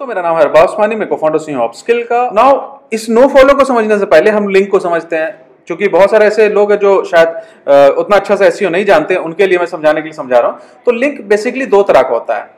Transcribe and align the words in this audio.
तो 0.00 0.06
मेरा 0.06 0.22
नाम 0.22 0.36
है 0.36 0.42
अरबा 0.42 0.62
उस्मानी 0.62 0.96
मैं 0.96 1.06
कोफाउंडर 1.08 1.38
सी 1.38 1.54
ऑफ़ 1.56 1.72
स्किल 1.74 2.02
का। 2.04 2.18
नाउ 2.32 2.58
इस 2.92 3.08
नो 3.10 3.26
फॉलो 3.28 3.54
को 3.54 3.64
समझने 3.64 3.98
से 3.98 4.06
पहले 4.06 4.30
हम 4.30 4.48
लिंक 4.48 4.70
को 4.70 4.78
समझते 4.80 5.16
हैं, 5.16 5.30
क्योंकि 5.68 5.88
बहुत 5.88 6.10
सारे 6.10 6.26
ऐसे 6.26 6.48
लोग 6.48 6.72
हैं 6.72 6.78
जो 6.78 6.92
शायद 7.04 7.96
उतना 7.98 8.16
अच्छा 8.16 8.36
से 8.36 8.46
एसईओ 8.46 8.68
नहीं 8.68 8.84
जानते, 8.84 9.16
उनके 9.16 9.46
लिए 9.46 9.58
मैं 9.58 9.66
समझाने 9.66 10.00
के 10.00 10.04
लिए 10.04 10.12
समझा 10.14 10.38
रहा 10.38 10.50
हूँ। 10.50 10.82
तो 10.86 10.92
लिंक 10.92 11.20
बेसिकली 11.28 11.66
दो 11.66 11.82
तरह 11.82 12.02
का 12.02 12.08
होता 12.08 12.36
है। 12.36 12.50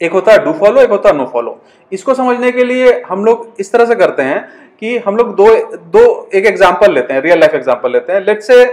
एक 0.00 0.12
होता 0.12 0.32
है 0.32 0.44
डू 0.44 0.52
फॉलो 0.54 0.80
एक 0.80 0.90
होता 0.90 1.08
है 1.08 1.16
नो 1.16 1.24
फॉलो 1.32 1.58
इसको 1.92 2.14
समझने 2.14 2.52
के 2.52 2.64
लिए 2.64 3.00
हम 3.08 3.24
लोग 3.24 3.60
इस 3.60 3.72
तरह 3.72 3.84
से 3.84 3.94
करते 3.96 4.22
हैं 4.22 4.40
कि 4.82 4.96
हम 4.98 5.16
लोग 5.16 5.34
दो 5.36 5.50
दो 5.90 6.06
एक 6.34 6.46
एग्जांपल 6.46 6.92
लेते 6.94 7.14
हैं 7.14 7.22
रियल 7.22 7.40
लाइफ 7.40 7.54
एग्ज़ाम्पल 7.54 7.92
लेते 7.92 8.12
हैं। 8.12 8.20
लेट्स 8.22 8.46
से 8.46 8.64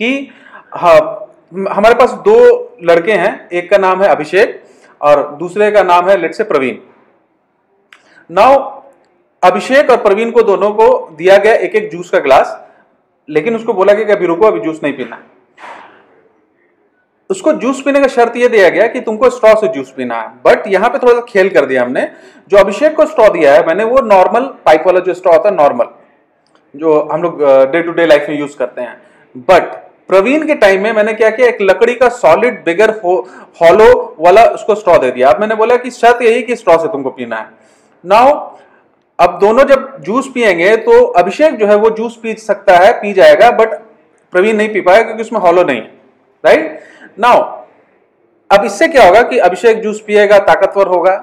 कि 0.00 0.28
हाँ 0.74 0.98
हमारे 1.70 1.94
पास 1.94 2.12
दो 2.24 2.40
लड़के 2.84 3.12
हैं, 3.12 3.48
एक 3.50 3.70
का 3.70 3.78
नाम 3.78 4.02
है 4.02 4.08
अभिषेक 4.10 4.61
और 5.02 5.26
दूसरे 5.36 5.70
का 5.70 5.82
नाम 5.82 6.08
है 6.08 6.16
लेट 6.16 6.34
से 6.34 6.44
प्रवीण। 6.44 6.76
नाउ 8.30 8.56
अभिषेक 9.42 9.90
और 9.90 9.96
प्रवीण 10.02 10.30
को 10.30 10.42
दोनों 10.42 10.70
को 10.72 10.88
दिया 11.18 11.36
गया 11.36 11.54
एक 11.54 11.74
एक 11.76 11.90
जूस 11.90 12.10
का 12.10 12.18
ग्लास 12.20 12.58
लेकिन 13.28 13.56
उसको 13.56 13.74
बोला 13.74 13.94
कि 13.94 14.02
अभी 14.12 14.26
रुको, 14.26 14.46
अभी 14.46 14.60
जूस 14.60 14.80
नहीं 14.82 14.92
पीना। 14.92 15.18
उसको 17.30 17.52
जूस 17.52 17.80
पीने 17.82 18.00
का 18.00 18.06
शर्त 18.08 18.36
यह 18.36 18.48
दिया 18.48 18.68
गया 18.68 18.86
कि 18.86 19.00
तुमको 19.00 19.30
स्ट्रॉ 19.30 19.54
से 19.54 19.68
जूस 19.68 19.90
पीना 19.90 20.20
है। 20.20 20.28
बट 20.46 20.66
यहाँ 20.68 20.88
पे 20.90 20.98
थोड़ा 20.98 21.12
सा 21.12 21.20
खेल 21.28 21.48
कर 21.48 21.66
दिया 21.66 21.82
हमने। 21.82 22.02
जो 22.50 22.58
अभिषेक 22.58 22.96
को 22.96 23.06
स्ट्रॉ 23.06 23.28
दिया 23.28 23.54
है, 23.54 23.66
मैंने 23.66 23.84
वो 23.84 24.00
नॉर्मल 24.00 24.46
पाइप 24.66 24.82
वाला 24.86 25.00
जो 25.00 25.14
स्ट्रॉ 25.14 25.32
होता 25.32 25.48
है 25.48 25.54
नॉर्मल 25.54 25.86
जो 26.74 27.00
हम 27.12 27.22
लोग 27.22 27.42
डे 27.72 27.82
टू 27.82 27.92
डे 27.92 28.06
लाइफ 28.06 28.28
में 28.28 28.38
यूज़ 28.38 28.56
करते 28.56 28.80
हैं। 28.80 29.00
बट 29.50 29.91
प्रवीण 30.12 30.46
के 30.46 30.54
टाइम 30.54 30.82
में 30.82 30.92
मैंने 30.92 31.12
क्या 31.14 31.28
किया, 31.30 31.46
एक 31.48 31.58
लकड़ी 31.60 31.94
का 31.94 32.08
सॉलिड 32.08 32.64
बिगर 32.64 32.90
हॉलो 33.60 34.16
वाला 34.20 34.44
उसको 34.46 34.74
स्ट्रॉ 34.74 34.96
दे 34.98 35.10
दिया। 35.10 35.28
अब 35.30 35.40
मैंने 35.40 35.54
बोला 35.54 35.76
कि 35.76 35.90
शर्त 35.90 36.20
यही 36.22 36.42
कि 36.42 36.56
स्ट्रॉ 36.56 36.76
से 36.78 36.88
तुमको 36.88 37.10
पीना 37.10 37.36
है। 37.36 37.48
नाउ 38.04 38.34
अब 39.18 39.38
दोनों 39.38 39.64
जब 39.64 39.96
जूस 40.00 40.30
पिएँगे 40.34 40.76
तो 40.78 41.00
अभिषेक 41.14 41.56
जो 41.56 41.66
है 41.66 41.76
वो 41.76 41.90
जूस 41.90 42.16
पी 42.16 42.34
सकता 42.34 42.76
है, 42.76 42.92
पी 42.92 43.12
जाएगा 43.12 43.50
बट 43.50 43.78
प्रवीण 44.32 44.56
नहीं 44.56 44.68
पी 44.68 44.80
पाएगा 44.80 45.02
क्योंकि 45.02 45.22
उसमें 45.22 45.40
हॉलो 45.40 45.62
नहीं 45.64 45.80
राइट 46.44 46.78
नाउ 47.18 47.40
अब 48.50 48.64
इससे 48.64 48.88
क्या 48.88 49.06
होगा 49.06 49.22
कि 49.22 49.38
अभिषेक 49.38 49.80
जूस 49.82 50.00
पिएगा, 50.00 50.38
ताकतवर 50.40 50.86
होगा। 50.88 51.14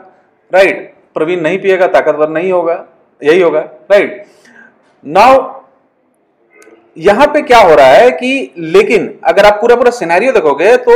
राइट 0.51 0.93
प्रवीण 1.13 1.41
नहीं 1.41 1.59
पिएगा, 1.59 1.87
ताकतवर 1.89 2.29
नहीं 2.29 2.51
होगा। 2.51 2.83
यही 3.21 3.41
होगा। 3.41 3.59
राइट 3.91 4.25
नाउ 5.05 5.58
यहाँ 6.99 7.25
पे 7.27 7.41
क्या 7.41 7.59
हो 7.59 7.75
रहा 7.75 7.87
है 7.87 8.09
कि 8.11 8.53
लेकिन 8.57 9.13
अगर 9.23 9.45
आप 9.45 9.57
पूरा 9.61 9.75
पूरा 9.75 9.91
सिनेरियो 9.93 10.31
देखोगे 10.31 10.75
तो 10.79 10.95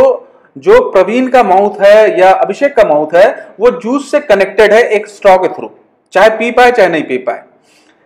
जो 0.56 0.80
प्रवीण 0.92 1.28
का 1.28 1.44
माउथ 1.44 1.82
है 1.82 2.20
या 2.20 2.32
अभिषेक 2.32 2.76
का 2.76 2.84
माउथ 2.84 3.16
है, 3.16 3.56
वो 3.60 3.72
जूस 3.74 4.12
से 4.12 4.20
कनेक्टेड 4.22 4.74
है 4.74 4.82
एक 4.90 5.08
स्ट्रॉ 5.08 5.38
के 5.38 5.48
थ्रू 5.50 5.70
चाहे 6.14 6.30
पी 6.30 6.52
पाए, 6.52 6.72
चाहे 6.72 6.90
नहीं 6.90 7.04
पी 7.04 7.18
पाए। 7.20 7.42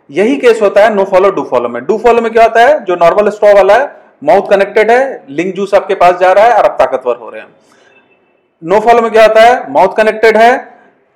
यही 0.09 0.36
केस 0.38 0.62
होता 0.62 0.84
है 0.84 0.94
नो 0.95 1.04
फॉलो 1.06 1.30
डू 1.31 1.44
फॉलो 1.44 1.70
में। 1.70 1.84
डू 1.86 1.98
फॉलो 1.98 2.22
में 2.22 2.31
क्या 2.31 2.44
होता 2.44 2.62
है, 2.62 2.84
जो 2.86 2.95
नॉर्मल 2.95 3.30
स्ट्रॉ 3.30 3.54
वाला 3.54 3.78
है 3.78 3.92
माउथ 4.23 4.50
कनेक्टेड 4.50 4.92
है 4.92 5.23
लिंक 5.30 5.54
जूस 5.56 5.73
आपके 5.76 5.95
पास 5.95 6.16
जा 6.20 6.32
रहा 6.32 6.45
है 6.45 6.54
और 6.54 6.66
आप 6.66 6.78
ताकतवर 6.80 7.16
हो 7.16 7.30
रहे 7.30 7.42
हैं। 7.42 7.48
नो 8.61 8.80
फॉलो 8.80 9.02
में 9.02 9.11
क्या 9.11 9.23
होता 9.23 9.42
है 9.42 9.72
माउथ 9.72 9.95
कनेक्टेड 9.98 10.38
है 10.38 10.54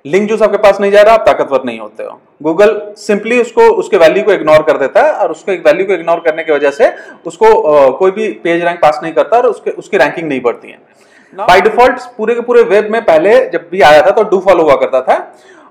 लिंक 0.04 0.28
जूस 0.28 0.42
आपके 0.42 0.58
पास 0.58 0.80
नहीं 0.80 0.92
जा 0.92 1.02
रहा 1.02 1.14
आप 1.14 1.24
ताकतवर 1.26 1.62
नहीं 1.64 1.78
होते 1.78 2.02
हो। 2.02 2.18
गूगल 2.42 2.80
सिंपली 2.98 3.40
उसको 3.40 3.62
उसके 3.72 3.96
वैल्यू 3.96 4.22
को 4.24 4.32
इग्नोर 4.32 4.62
कर 4.62 4.78
देता 4.78 5.02
है 5.02 5.12
और 5.12 5.30
उसको 5.30 5.52
एक 5.52 5.66
वैल्यू 5.66 5.86
को 5.86 5.92
इग्नोर 5.92 6.20
करने 6.20 6.44
की 6.44 6.52
वजह 6.52 6.70
से 6.70 6.90
उसको 7.26 7.90
कोई 7.98 8.10
भी 8.10 8.28
पेज 8.44 8.64
रैंक 8.64 8.80
पास 8.80 9.00
नहीं 9.02 9.12
करता 9.12 9.36
और 9.36 9.46
उसके 9.46 9.70
उसकी 9.72 9.96
रैंकिंग 9.96 10.28
नहीं 10.28 10.40
बढ़ती 10.40 10.70
है। 10.70 10.78
बाय 11.32 11.60
डिफ़ॉल्ट 11.60 12.00
पूरे 12.16 12.34
के 12.34 12.40
पूरे 12.40 12.62
वेब 12.64 12.90
में 12.92 13.00
पहले 13.04 13.38
जब 13.50 13.68
भी 13.70 13.80
आया 13.82 14.02
था 14.02 14.10
तो 14.10 14.22
डू 14.30 14.38
फॉलो 14.40 14.62
हुआ 14.62 14.76
करता 14.76 15.00
था। 15.02 15.16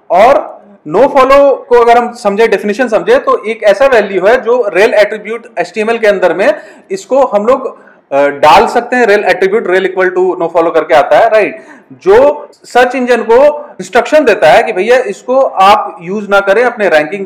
और 0.10 0.40
नो 0.88 1.00
no 1.00 1.08
फॉलो 1.14 1.54
को 1.70 1.80
अगर 1.80 1.98
हम 1.98 2.12
समझे 2.14 2.48
डेफिनेशन 2.48 2.88
समझे 2.88 3.18
तो 3.20 3.38
एक 3.46 3.64
ऐसा 3.64 3.86
वैल्यू 3.88 4.26
है 4.26 4.40
जो 4.42 4.64
रेल 4.74 4.94
एट्रीब्यूट 4.94 5.48
एचटीएमएल 5.60 5.98
के 5.98 6.08
अंदर 6.08 6.34
में 6.34 6.54
इसको 6.92 7.26
हम 7.26 7.46
लोग 7.46 7.68
डाल 8.12 8.66
सकते 8.68 8.96
हैं 8.96 9.06
rel 9.06 9.24
attribute 9.26 9.68
rel 9.68 9.86
equal 9.86 10.10
to 10.10 10.24
nofollow 10.54 10.72
करके 10.72 10.94
आता 10.96 11.18
है 11.18 11.30
राइट 11.30 11.62
जो 12.04 12.18
सर्च 12.66 12.96
इंजन 12.96 13.22
को 13.24 13.38
इंस्ट्रक्शन 13.80 14.26
देता 14.26 14.52
है 14.52 14.64
कि 14.64 14.74
भैया 14.74 14.98
इसको 15.08 15.40
आप 15.40 15.98
यूज़ 16.02 16.28
ना 16.30 16.40
करें 16.40 16.64
अपने 16.64 16.90
रैंकिंग 16.90 17.26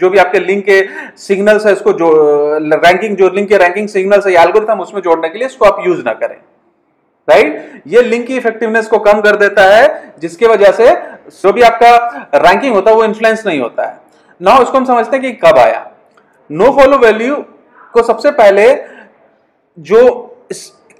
जो 0.00 0.10
भी 0.10 0.18
आपके 0.18 0.38
लिंक 0.40 0.64
के 0.64 0.80
सिग्नल्स 1.18 1.66
है, 1.66 1.72
इसको 1.72 1.92
जो 1.92 2.10
रैंकिंग 2.58 3.16
जो 3.16 3.28
लिंक 3.30 3.48
के 3.48 3.58
रैंकिंग 3.58 3.88
सिग्नल्स 3.88 4.26
है 4.26 4.32
एल्गोरिथम 4.42 4.80
उसमें 4.80 5.00
जोड़ने 5.02 5.28
के 5.28 5.38
लिए 5.38 5.46
इसको 5.46 5.64
आप 5.64 5.86
यूज़ 5.86 6.02
ना 6.06 6.12
करें 6.14 6.36
राइट 7.28 7.82
ये 7.86 8.02
लिंक 8.02 8.26
की 8.26 8.36
इफेक्टिवनेस 8.36 8.86
को 8.86 8.98
कम 9.00 9.20
कर 9.20 9.36
देता 9.36 9.62
है, 9.66 10.14
जिसकी 10.20 10.46
वजह 10.46 10.72
से 10.72 10.90
जो 11.34 11.52
भी 11.52 11.62
आपका 11.62 11.96
रैंकिंग 12.36 12.74
होता 12.74 12.90
है, 12.90 12.96
वो 12.96 13.04
इन्फ्लुएंस 13.04 13.46
नहीं 13.46 13.60
होता 13.60 13.86
है। 13.86 13.98
ना 14.40 14.56
उसको 14.58 14.78
हम 14.78 14.84
समझते 14.84 15.16
हैं 15.16 15.22
कि 15.22 15.32
कब 15.44 15.58
आया। 15.58 15.90
नो 16.50 16.70
फॉलो 16.72 16.98
वैल्यू 16.98 17.36
को 17.94 18.02
सबसे 18.02 18.30
पहले 18.32 18.72
जो 19.78 20.30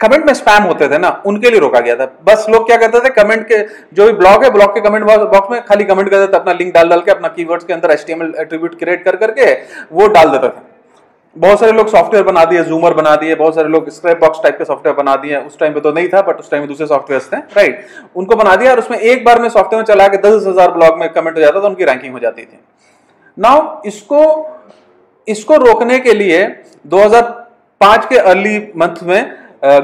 कमेंट 0.01 0.25
में 0.27 0.33
स्पैम 0.35 0.63
होते 0.63 0.89
थे 0.89 0.99
ना, 0.99 1.09
उनके 1.27 1.51
लिए 1.51 1.61
रोका 1.61 1.81
गया 1.81 1.95
था। 1.97 2.05
बस 2.25 2.47
लोग 2.51 2.67
क्या 2.67 2.77
करते 2.77 3.01
थे 3.01 3.11
कमेंट 3.13 3.47
के, 3.49 3.59
जो 3.93 4.07
भी 4.07 4.13
ब्लॉग 4.15 4.45
है 4.45 4.51
ब्लॉग 4.51 4.75
के 4.75 4.81
कमेंट 4.81 5.05
बॉक्स 5.05 5.51
में 5.51 5.61
खाली 5.65 5.85
कमेंट 5.85 6.11
करते 6.11 6.27
थे, 6.27 6.37
अपना 6.37 6.53
लिंक 6.53 6.73
डाल 6.75 6.89
डाल 6.89 7.01
के, 7.01 7.11
अपना 7.11 7.29
कीवर्ड्स 7.31 7.65
के 7.65 7.73
अंदर 7.73 7.91
एचटीएमएल 7.91 8.35
एट्रीब्यूट 8.39 8.79
क्रिएट 8.79 9.05
कर 9.05 9.17
करके 9.17 9.53
वो 9.93 10.07
डाल 10.09 10.31
देते 10.31 10.49
थे। 10.49 10.73
बहुत 11.37 11.61
सारे 11.61 11.73
लोग 11.73 11.89
सॉफ्टवेयर 11.89 12.25
बना 12.25 12.45
दिए 12.45 12.63
जूमर 12.65 12.95
बना 12.95 13.15
दिए, 13.17 13.35
बहुत 13.35 13.55
सारे 13.55 13.69
लोग 13.69 13.89
स्क्रैप 13.91 14.19
बॉक्स 14.21 14.43
टाइप 14.43 14.59
के 14.59 14.65
सॉफ्टवेयर 14.65 14.97
बना 14.97 15.15
दिए। 15.17 15.37
उस 15.39 15.59
टाइम 15.59 15.73
पे 15.75 15.81
तो 15.81 15.93
नहीं 15.93 16.09
था 16.09 16.21
बट 16.23 16.41
उस 16.41 16.51
टाइम 16.51 16.63
में 16.63 16.69
दूसरे 16.69 16.87
सॉफ्टवेयर 16.87 17.23
थे 17.23 17.37
राइट 17.57 17.87
उनको 18.17 18.37
बना 18.37 18.55
दिया 18.57 18.71
और 18.73 18.79
उसमें 18.79 18.99
एक 18.99 19.25
बार 19.25 19.41
में 19.41 19.49
सॉफ्टवेयर 19.49 19.79
में 19.79 19.87
चला 19.87 20.07
के 20.09 20.17
दस 20.19 20.47
हज़ार 20.47 20.71
ब्लॉग 20.73 20.99
में 20.99 21.09
कमेंट 21.11 21.37
हो 21.37 21.41
जाता 21.41 21.61
था, 21.61 21.67
उनकी 21.67 21.85
रैंकिंग 21.85 22.13
हो 22.13 22.19
जाती 22.19 22.43
थी। 22.43 22.61
नाउ 23.39 23.81
इसको 23.87 24.23
इसको 25.29 25.57
रोकने 25.59 25.99
के 26.01 26.13
लिए 26.15 26.47
2005 27.85 28.05
के 28.09 28.17
अर्ली 28.19 28.59
मंथ 28.77 29.03
में 29.03 29.33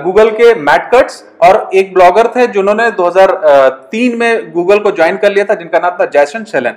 गूगल 0.05 0.31
के 0.31 0.55
मैट 0.61 0.91
कट्स 0.95 1.23
और 1.43 1.71
एक 1.75 1.93
ब्लॉगर 1.95 2.27
थे 2.37 2.47
जिन्होंने 2.47 2.91
2003 2.93 4.15
में 4.19 4.53
गूगल 4.53 4.79
को 4.79 4.91
ज्वाइन 4.91 5.17
कर 5.17 5.33
लिया 5.33 5.45
था, 5.45 5.55
जिनका 5.55 5.79
नाम 5.79 5.97
था 6.01 6.05
जैसन 6.07 6.45
शेलन 6.45 6.75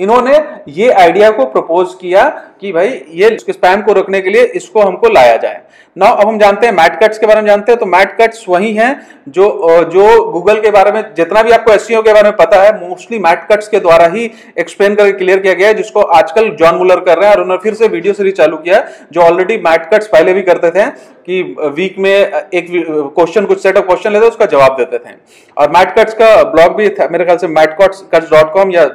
इन्होंने 0.00 0.38
ये 0.72 0.90
आइडिया 0.92 1.30
को 1.30 1.44
प्रपोज 1.46 1.94
किया 2.00 2.28
कि 2.60 2.72
भाई 2.72 2.88
ये 3.14 3.36
स्पैम 3.40 3.82
को 3.82 3.92
रोकने 3.92 4.20
के 4.20 4.30
लिए 4.30 4.44
इसको 4.56 4.80
हमको 4.80 5.08
लाया 5.10 5.36
जाए। 5.36 5.60
ना 5.96 6.06
अब 6.06 6.28
हम 6.28 6.38
जानते 6.38 6.66
हैं 6.66 6.72
मैट 6.74 6.98
कट्स 7.00 7.18
के 7.18 7.26
बारे 7.26 7.40
में 7.40 7.46
जानते 7.48 7.72
हैं 7.72 7.78
तो 7.78 7.86
मैट 7.86 8.16
कट्स 8.20 8.44
वही 8.48 8.72
हैं 8.74 8.90
जो 9.28 9.44
जो 9.84 10.24
गूगल 10.32 10.60
के 10.60 10.70
बारे 10.70 10.92
में, 10.92 11.02
जितना 11.16 11.42
भी 11.42 11.50
आपको 11.52 11.72
एस 11.72 11.86
के 11.86 12.00
बारे 12.02 12.22
में 12.22 12.36
पता 12.36 12.62
है 12.62 12.72
मोस्टली 12.80 13.18
मैट 13.18 13.46
कट्स 13.50 13.68
के 13.68 13.80
द्वारा 13.80 14.06
ही 14.08 14.30
एक्सप्लेन 14.58 14.94
करके 14.94 15.12
क्लियर 15.14 15.38
किया 15.38 15.54
गया 15.54 15.68
है, 15.68 15.74
जिसको 15.74 16.00
आजकल 16.00 16.50
जॉन 16.60 16.74
मुलर 16.76 17.00
कर 17.00 17.18
रहे 17.18 17.28
हैं 17.28 17.36
और 17.36 17.42
उन्होंने 17.42 17.62
फिर 17.62 17.74
से 17.74 17.88
वीडियो 17.88 18.14
सीरीज़ 18.14 18.34
चालू 18.34 18.56
किया 18.58 18.84
जो 19.12 19.20
ऑलरेडी 19.22 19.56
मैट 19.66 19.90
कट्स 19.92 20.06
पहले 20.08 20.34
भी 20.34 20.42
करते 20.42 20.70
थे, 20.70 20.86
कि 20.86 21.42
वीक 21.76 21.98
में 21.98 22.10
एक 22.10 22.66
क्वेश्चन 22.70 23.44
कुछ 23.46 23.62
सेट 23.62 23.76
ऑफ़ 23.76 23.86
क्वेश्चन 23.86 24.12
लेते 24.12 24.26
उसका 24.26 24.46
जवाब 24.48 24.76
देते 24.78 24.98
थे। 24.98 25.14
और 25.56 25.70
मैट 25.70 25.94
कट्स 25.98 26.14
का 26.14 26.42
ब्लॉग 26.46 26.76
भी 26.76 26.88
मेरे 27.02 27.24
ख्याल 27.24 27.38
से 27.38 27.46
मैटकट्स 27.50 28.04
कट्स 28.14 28.30
डॉट 28.30 28.52
कॉम 28.52 28.72
या 28.72 28.88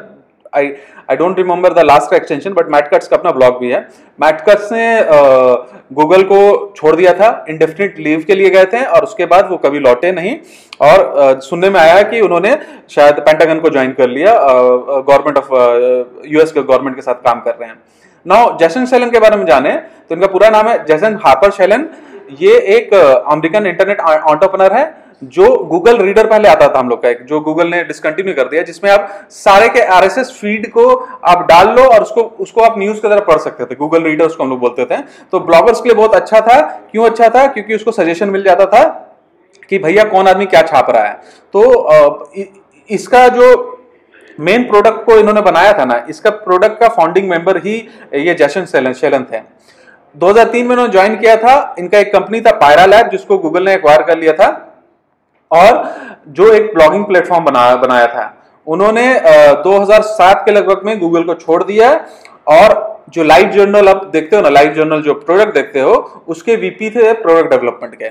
I 0.56 0.72
I 1.10 1.16
don't 1.16 1.38
remember 1.38 1.74
the 1.74 1.80
last 1.86 2.10
का 2.12 2.18
एक्सटेंशन 2.18 2.54
बट 2.54 2.70
मैटकट्स 2.72 3.08
का 3.08 3.16
अपना 3.18 3.32
ब्लॉग 3.32 3.60
भी 3.60 3.72
है। 3.72 3.80
मैटकट्स 4.20 4.72
ने 4.72 4.86
गूगल 5.94 6.24
को 6.24 6.40
छोड़ 6.78 6.96
दिया 6.96 7.14
था 7.14 7.30
इंडेफिनिट 7.50 8.00
लीव 8.00 8.24
के 8.28 8.36
लिए 8.36 8.50
गए 8.50 8.66
थे 8.74 8.84
और 8.86 9.04
उसके 9.04 9.26
बाद 9.26 9.50
वो 9.52 9.58
कभी 9.66 9.80
लौटे 9.80 10.12
नहीं। 10.12 10.36
और 10.82 10.98
uh, 11.24 11.42
सुनने 11.42 11.70
में 11.70 11.80
आया 11.80 12.02
कि 12.04 12.22
उन्होंने 12.22 12.58
शायद 12.90 13.20
पेंटागन 13.20 13.60
को 13.60 13.70
ज्वाइन 13.70 13.92
कर 13.92 14.10
लिया 14.10 14.34
गवर्नमेंट 14.34 15.38
ऑफ़ 15.38 15.54
यूएस 16.28 16.52
के 16.52 16.62
गवर्नमेंट 16.62 16.96
के 16.96 17.02
साथ 17.02 17.24
काम 17.26 17.40
कर 17.42 17.56
रहे 17.60 17.70
हैं। 17.70 17.78
नाउ 18.26 18.58
जैसन 18.58 18.86
शेलन 18.86 19.10
के 19.10 19.20
बारे 19.20 19.36
में 19.36 19.46
जाने 19.46 19.72
तो 20.10 20.16
इनका 20.16 20.28
पूरा 20.28 20.50
नाम 20.50 20.68
है 20.68 20.84
जैसन 20.86 21.20
हार्पर 21.26 21.52
शेलन 21.52 21.88
ये 22.40 22.58
एक 22.76 22.94
अमेरिकन 22.94 23.68
इंटरनेट 23.68 24.00
ऑन्टरप्रनर 24.02 24.74
है 24.74 24.86
जो 25.22 25.48
गूगल 25.66 25.98
रीडर 25.98 26.28
पहले 26.28 26.50
आता 26.50 26.68
था 26.68 26.80
हम 26.80 26.90
लोग 26.90 27.02
का 27.04 27.10
एक, 27.10 27.24
जो 27.26 27.40
गूगल 27.40 27.68
ने 27.68 27.84
डिसकंटिन्यू 27.84 28.34
कर 28.34 28.48
दिया, 28.48 28.62
जिसमें 28.64 28.90
आप 28.92 29.28
सारे 29.32 29.70
के 29.70 29.82
आरएसएस 29.82 30.32
फ़ीड 30.42 30.70
को 30.72 30.88
आप 31.26 31.46
डाल 31.48 31.70
लो 31.76 31.86
और 31.86 32.02
उसको 32.02 32.22
उसको 32.40 32.62
आप 32.62 32.78
न्यूज़ 32.80 33.02
की 33.02 33.08
तरह 33.08 33.20
पढ़ 33.22 33.38
सकते 33.40 33.66
थे। 33.66 33.76
गूगल 33.76 34.04
रीडर 34.04 34.26
उसको 34.26 34.44
हम 34.44 34.50
लोग 34.50 34.60
बोलते 34.60 34.86
थे। 34.86 34.98
तो 35.32 35.40
ब्लॉगर्स 35.40 35.82
के 35.82 35.90
लिए 35.90 35.96
बहुत 35.96 36.16
अच्छा 36.16 36.42
था। 36.42 36.62
क्यों 36.92 37.06
अच्छा 37.06 37.30
था? 37.30 37.46
क्योंकि 37.48 37.76
उसको 37.76 37.92
सजेशन 37.92 38.30
मिल 38.30 38.44
जाता 38.44 38.66
था 38.66 38.84
कि 39.70 39.78
भैया 39.78 40.04
कौन 40.04 40.28
आदमी 40.28 40.46
क्या 40.46 40.62
छाप 40.64 40.90
रहा 40.90 41.04
है। 41.04 41.14
तो 41.54 42.34
इसका 42.90 43.28
जो 43.30 43.72
मेन 44.38 44.64
प्रोडक्ट 44.64 45.06
को 45.06 45.18
इन्होंने 45.18 45.42
बनाया 45.42 45.74
था 45.74 45.86
ना, 45.86 46.06
इसका 46.10 46.30
प्रोडक्ट 46.30 46.80
का 46.80 46.88
फाउंडिंग 46.90 47.30
मेंबर 47.30 47.58
ही 47.58 47.76
ये 48.16 48.34
जैसन 48.34 48.66
शेलन 48.66 49.26
थे। 49.34 49.40
2003 50.16 50.66
में 50.66 50.72
उन्होंने 50.72 50.92
ज्वाइन 50.92 51.16
किया 51.16 51.36
था। 51.38 51.76
इनका 51.80 52.00
एक 52.00 52.12
कंपनी 52.14 52.42
था 52.42 52.52
पायरा 52.58 52.86
लैब 52.86 53.10
जिसको 53.10 53.38
गूगल 53.38 53.66
ने 53.66 53.74
एक्वायर 53.74 54.02
कर 54.02 54.18
लिया 54.18 54.34
था। 54.34 54.65
और 55.52 55.84
जो 56.30 56.52
एक 56.54 56.74
ब्लॉगिंग 56.74 57.06
प्लेटफॉर्म 57.06 57.46
बनाया 57.46 57.76
बनाया 57.78 58.08
था, 58.08 58.34
उन्होंने 58.68 59.08
2007 59.64 60.46
के 60.46 60.52
लगभग 60.52 60.82
में 60.86 61.00
गूगल 61.00 61.24
को 61.24 61.34
छोड़ 61.36 61.64
दिया 61.64 61.90
और 62.50 62.84
जो 63.10 63.24
लाइव 63.24 63.50
जर्नल 63.52 63.90
आप 63.90 64.06
देखते 64.14 64.36
हो 64.36 64.42
ना 64.42 64.50
लाइव 64.50 64.74
जर्नल 64.74 65.02
जो 65.02 65.14
प्रोडक्ट 65.16 65.54
देखते 65.54 65.80
हो, 65.80 65.94
उसके 66.28 66.56
वीपी 66.56 66.90
थे 66.90 67.12
प्रोडक्ट 67.16 67.50
डेवलपमेंट 67.50 67.96
के। 67.96 68.10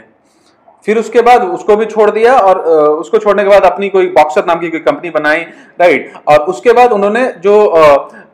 फिर 0.86 0.98
उसके 0.98 1.20
बाद 1.22 1.42
उसको 1.44 1.76
भी 1.76 1.86
छोड़ 1.86 2.10
दिया 2.10 2.32
और 2.38 2.58
उसको 2.58 3.19
छोड़ने 3.19 3.42
के 3.42 3.50
बाद 3.50 3.64
अपनी 3.64 3.88
कोई 3.88 4.06
बॉक्सर 4.16 4.44
नाम 4.46 4.58
की 4.60 4.70
कोई 4.70 4.80
कंपनी 4.80 5.10
बनाई 5.10 5.40
राइट 5.80 6.12
और 6.28 6.40
उसके 6.48 6.72
बाद 6.72 6.92
उन्होंने 6.92 7.25
जो 7.44 7.54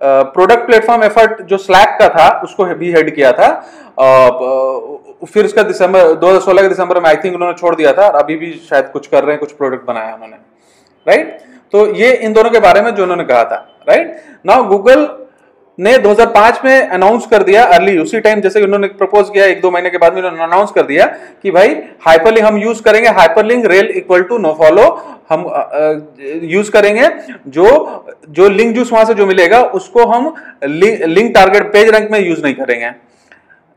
प्रोडक्ट 0.03 0.67
प्लेटफॉर्म 0.67 1.03
एफर्ट 1.05 1.43
जो 1.43 1.57
स्लैक 1.59 1.97
का 1.99 2.09
था, 2.09 2.41
उसको 2.45 2.65
भी 2.65 2.93
हेड 2.93 3.15
किया 3.15 3.33
था। 3.33 3.49
फिर 5.23 5.45
उसका 5.45 5.63
दिसंबर 5.63 6.15
2016 6.17 6.63
के 6.63 6.69
दिसंबर 6.69 7.01
में 7.01 7.09
आई 7.11 7.17
थिंक 7.17 7.35
उन्होंने 7.35 7.55
छोड़ 7.55 7.75
दिया 7.77 7.93
था 7.93 8.07
और 8.07 8.15
अभी 8.17 8.37
भी 8.37 8.53
शायद 8.71 8.89
कुछ 8.93 9.07
कर 9.07 9.23
रहे 9.23 9.31
हैं, 9.31 9.41
कुछ 9.41 9.53
प्रोडक्ट 9.53 9.87
बनाया 9.87 10.15
उन्होंने। 10.15 10.37
राइट 11.07 11.39
तो 11.73 11.87
ये 11.95 12.13
इन 12.15 12.33
दोनों 12.33 12.51
के 12.51 12.61
बारे 12.61 12.81
में 12.83 12.95
जो 12.95 13.03
उन्होंने 13.03 13.25
कहा 13.25 13.45
था। 13.45 13.57
राइट 13.89 14.17
नाउ 14.47 14.65
गूगल 14.69 15.09
ने 15.79 15.97
2005 15.99 16.65
में 16.65 16.89
अनाउंस 16.89 17.27
कर 17.27 17.43
दिया 17.43 17.65
अर्ली 17.67 17.97
उसी 17.99 18.21
टाइम 18.21 18.41
जैसे 18.41 18.63
उन्होंने 18.63 18.87
प्रपोज 18.89 19.29
किया, 19.33 19.45
एक 19.45 19.61
दो 19.61 19.71
महीने 19.71 19.91
के 19.91 19.99
बाद 19.99 20.15
में 20.15 20.21
उन्होंने 20.23 20.43
अनाउंस 20.45 20.71
कर 20.71 20.87
दिया 20.87 21.07
कि 21.43 21.51
भाई 21.51 21.75
हाइपरलिंक 22.07 22.47
हम 22.47 22.57
यूज़ 22.59 22.83
करेंगे 22.83 23.09
hyperlink 23.11 23.67
rel 23.67 23.93
equal 23.97 24.23
to 24.23 24.39
nofollow 24.59 24.85
हम 25.31 25.45
यूज़ 26.45 26.71
करेंगे, 26.71 27.09
जो 27.49 27.67
जो 28.31 28.49
लिंक 28.49 28.75
जूस 28.77 28.93
वहाँ 28.93 29.05
से 29.05 29.15
जो 29.15 29.27
मिलेगा, 29.27 29.63
उसको 29.63 30.07
हम 30.07 30.35
लिंक 30.65 31.35
टारगेट 31.35 31.73
पेज 31.73 31.89
रैंक 31.89 32.11
में 32.11 32.21
यूज़ 32.21 32.43
नहीं 32.43 32.55
करेंगे। 32.55 32.91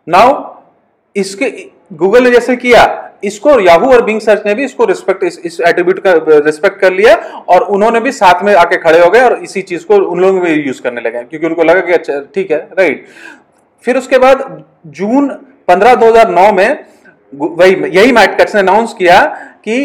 नाउ 0.07 0.33
इसके 1.15 1.49
गूगल 1.93 2.23
ने 2.23 2.31
जैसे 2.31 2.55
किया 2.55 2.83
इसको 3.23 3.59
याहू 3.59 3.91
और 3.91 4.03
बिंग 4.05 4.19
सर्च 4.21 4.45
ने 4.45 4.53
भी 4.55 4.63
इसको 4.65 4.85
रिस्पेक्ट 4.85 5.23
इस, 5.23 5.59
एट्रीब्यूट 5.61 5.99
का 5.99 6.13
रिस्पेक्ट 6.45 6.79
कर 6.79 6.93
लिया 6.93 7.15
और 7.47 7.61
उन्होंने 7.69 7.99
भी 7.99 8.11
साथ 8.11 8.43
में 8.43 8.53
आके 8.55 8.77
खड़े 8.77 8.99
हो 8.99 9.09
गए 9.09 9.21
और 9.21 9.37
इसी 9.43 9.61
चीज़ 9.63 9.85
को 9.85 9.97
उन 10.05 10.19
लोगों 10.19 10.41
भी 10.41 10.53
यूज़ 10.53 10.81
करने 10.81 11.01
लगे 11.01 11.23
क्योंकि 11.23 11.47
उनको 11.47 11.63
लगा 11.63 11.81
कि 11.81 11.93
अच्छा 11.93 12.19
ठीक 12.35 12.51
है 12.51 12.57
राइट 12.79 13.05
फिर 13.85 13.97
उसके 13.97 14.17
बाद 14.17 14.43
जून 14.93 15.29
15 15.69 15.95
2009 15.97 16.51
में 16.53 16.85
वही 17.33 17.75
यही 17.89 18.11
मैटकट्स 18.11 18.55
ने 18.55 18.61
अनाउंस 18.61 18.93
किया 18.93 19.19
कि 19.63 19.77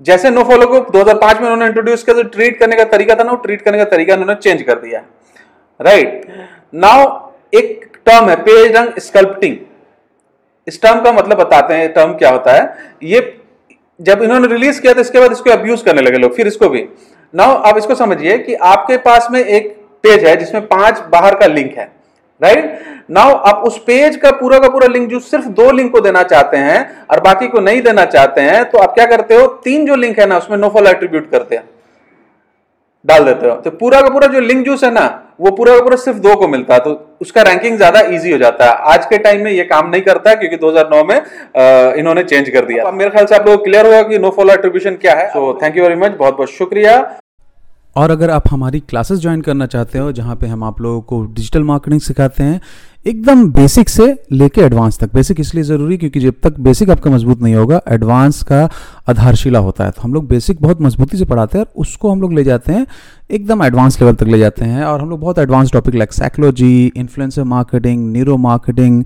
जैसे 0.00 0.30
नो 0.30 0.42
फॉलो 0.44 0.66
को 0.66 0.78
2005 0.92 1.40
में 1.40 1.42
उन्होंने 1.42 1.66
इंट्रोड्यूस 1.66 2.02
किया 2.02 2.16
तो 2.16 2.22
ट्रीट 2.28 2.58
करने 2.58 2.76
का 2.76 2.84
तरीका 2.92 3.14
था 3.14 3.24
ना 3.24 3.34
ट्रीट 3.42 3.62
करने 3.62 3.78
का 3.78 3.84
तरीका 3.86 4.14
उन्होंने 4.14 4.34
चेंज 4.40 4.62
कर 4.62 4.78
दिया 4.78 5.02
राइट 5.80 6.26
नाउ 6.76 7.04
एक 7.54 7.90
टर्म 8.06 8.28
है 8.28 8.36
पेज 8.42 8.76
रंग 8.76 8.98
स्कल्पटिंग 9.00 9.56
इस 10.66 10.80
टर्म 10.82 11.00
का 11.00 11.12
मतलब 11.12 11.38
बताते 11.38 11.74
हैं 11.74 11.92
टर्म 11.92 12.12
क्या 12.14 12.30
होता 12.30 12.52
है? 12.52 12.74
ये 13.02 13.38
जब 14.00 14.22
इन्होंने 14.22 14.48
रिलीज़ 14.48 14.80
किया 14.80 14.92
तो 14.94 15.00
इसके 15.00 15.20
बाद 15.20 15.32
इसको 15.32 15.50
अब्यूज 15.50 15.82
करने 15.82 16.02
लगे 16.02 16.18
लोग, 16.18 16.34
फिर 16.36 16.46
इसको 16.46 16.68
भी। 16.68 16.86
नाउ 17.34 17.54
आप 17.60 17.78
इसको 17.78 17.94
समझिए 17.94 18.38
कि 18.38 18.54
आपके 18.54 18.96
पास 19.00 19.28
में 19.30 19.40
एक 19.40 19.76
पेज 20.04 20.24
है 20.24 20.36
जिसमें 20.36 20.66
पाँच 20.66 21.02
बाहर 21.12 21.34
का 21.34 21.46
लिंक 21.46 21.76
है 21.78 21.84
राइट 22.40 22.78
नाउ 23.10 23.34
आप 23.46 23.62
उस 23.66 23.78
पेज 23.84 24.16
का 24.16 24.30
पूरा 24.32 24.58
का 24.58 24.68
पूरा 24.68 24.86
लिंक 24.86 25.08
जो 25.10 25.18
सिर्फ़ 25.20 25.46
दो 25.50 25.70
लिंक 25.70 25.90
को 25.92 26.00
देना 26.00 26.22
चाहते 26.24 26.56
हैं 26.56 27.06
और 27.10 27.20
बाकी 27.20 27.48
को 27.48 27.60
नहीं 27.60 27.82
देना 27.82 28.04
चाहते 28.06 28.40
हैं 28.40 28.64
तो 28.64 28.78
आप 28.78 28.94
क्या 28.94 29.06
करते 29.06 29.34
हो? 29.34 29.46
तीन 29.64 29.86
जो 29.86 29.96
लिंक 29.96 30.18
है 30.18 30.26
ना, 30.26 30.38
उसमें 30.38 30.56
नोफल 30.58 30.86
एट्रीब्यूट 30.86 31.30
करते 31.30 31.56
हैं। 31.56 31.64
डाल 33.04 33.24
देते 33.24 33.48
हो। 33.48 33.54
तो 33.56 33.70
पूरा 33.72 34.00
का 34.00 34.08
पूरा 34.08 34.26
जो 34.28 34.40
लिंक 34.40 34.64
जूस 34.66 34.84
है 34.84 34.90
ना 34.92 35.04
वो 35.40 35.50
पूरा 35.52 35.74
का 35.74 35.82
पूरा 35.82 35.96
सिर्फ़ 35.98 36.18
दो 36.20 36.34
को 36.36 36.48
मिलता 36.48 36.74
है। 36.74 36.80
तो 36.80 36.90
उसका 37.20 37.42
रैंकिंग 37.42 37.76
ज़्यादा 37.76 38.00
इजी 38.10 38.32
हो 38.32 38.38
जाता 38.38 38.64
है। 38.64 38.92
आज 38.92 39.06
के 39.06 39.18
टाइम 39.20 39.42
में 39.44 39.50
ये 39.52 39.64
काम 39.64 39.88
नहीं 39.90 40.02
करता 40.02 40.30
है 40.30 40.36
क्योंकि 40.36 40.56
2009 40.58 41.02
में 41.04 41.16
आ, 41.16 41.92
इन्होंने 41.94 42.22
चेंज 42.24 42.48
कर 42.48 42.66
दिया। 42.66 42.84
अब 42.84 42.94
मेरे 42.94 43.10
ख्याल 43.10 43.26
से 43.26 43.34
आप 43.34 43.48
लोग 43.48 43.64
क्लियर 43.64 43.86
होगा 43.86 44.02
कि 44.04 44.18
नो 44.18 44.30
फॉलो 44.30 44.52
एट्रीब्यूशन 44.52 44.96
क्या 45.02 45.14
है। 45.14 45.28
So 45.30 45.58
thank 45.62 45.76
you 45.76 45.82
very 45.82 45.96
much 45.96 46.16
बहुत 46.18 46.36
बहुत 46.36 46.50
शुक्रिया। 46.50 46.96
और 47.96 48.10
अगर 48.10 48.30
आप 48.30 48.44
हमारी 48.50 48.80
क्लासेस 48.88 49.18
ज्वाइन 49.20 49.40
करना 49.42 49.66
चाहते 49.68 49.98
हो 49.98 50.12
जहाँ 50.12 50.36
पे 50.36 50.46
हम 50.46 50.62
आप 50.64 50.80
लोगों 50.80 51.00
को 51.02 51.22
डिजिटल 51.32 51.62
मार्केटिंग 51.64 52.00
सिखाते 52.00 52.42
हैं 52.42 52.60
एकदम 53.06 53.44
बेसिक 53.52 53.88
से 53.88 54.04
लेके 54.32 54.60
एडवांस 54.60 54.98
तक। 54.98 55.12
बेसिक 55.14 55.40
इसलिए 55.40 55.64
ज़रूरी 55.64 55.96
क्योंकि 55.98 56.20
जब 56.20 56.34
तक 56.42 56.58
बेसिक 56.60 56.90
आपका 56.90 57.10
मज़बूत 57.10 57.40
नहीं 57.42 57.54
होगा 57.54 57.80
एडवांस 57.92 58.42
का 58.42 58.68
आधारशिला 59.08 59.58
होता 59.58 59.84
है। 59.84 59.90
तो 59.90 60.02
हम 60.02 60.12
लोग 60.14 60.28
बेसिक 60.28 60.60
बहुत 60.62 60.80
मजबूती 60.82 61.16
से 61.18 61.24
पढ़ाते 61.24 61.58
हैं 61.58 61.64
और 61.64 61.72
उसको 61.76 62.10
हम 62.12 62.20
लोग 62.20 62.32
ले 62.32 62.44
जाते 62.44 62.72
हैं, 62.72 62.86
एकदम 63.30 63.64
एडवांस 63.64 64.00
लेवल 64.00 64.14
तक 64.14 64.26
ले 64.26 64.38
जाते 64.38 64.64
हैं 64.64 64.84
और 64.84 65.00
हम 65.00 65.10
लोग 65.10 65.20
बहुत 65.20 65.38
advance 65.38 65.72
topic 65.72 65.94
like 65.94 66.12
psychology 66.12 66.92
influencer 66.96 67.44
marketing 67.44 68.12
neuro 68.12 68.36
marketing 68.38 69.02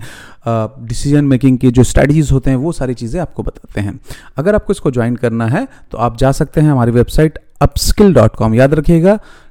decision 0.47 1.25
making 1.25 1.57
के 1.57 1.71
जो 1.71 1.83
स्ट्रेटजीज 1.83 2.31
होते 2.31 2.49
हैं, 2.49 2.57
वो 2.57 2.71
सारी 2.73 2.93
चीज़ें 2.93 3.19
आपको 3.21 3.43
बताते 3.43 3.81
हैं। 3.81 3.99
अगर 4.37 4.55
आपको 4.55 4.73
इसको 4.73 4.91
ज्वाइन 4.91 5.15
करना 5.15 5.47
है 5.47 5.67
तो 5.91 5.97
आप 5.97 6.17
जा 6.17 6.31
सकते 6.33 6.61
हैं 6.61 6.71
हमारी 6.71 6.91
वेबसाइट 6.91 7.39
अपस्किल 7.61 8.13
डॉट 8.13 8.35
कॉम 8.35 8.55
याद 8.55 8.73
रखिएगा 8.73 9.19